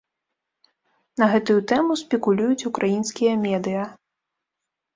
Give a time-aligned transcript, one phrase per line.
[1.23, 3.87] На гэтую тэму спекулююць украінскія медыя.